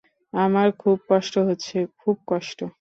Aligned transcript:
আমার 0.33 0.67
খুব 0.79 0.97
কষ্ট 1.09 1.35
হচ্ছে, 1.39 1.77
খুব 1.97 2.15
কষ্ট। 2.27 2.59